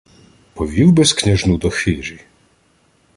—Повів 0.53 0.91
би-с 0.91 1.13
княжну 1.13 1.57
до 1.57 1.69
хижі? 1.69 2.19